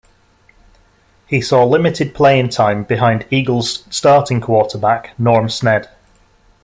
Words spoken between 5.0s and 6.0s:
Norm Snead.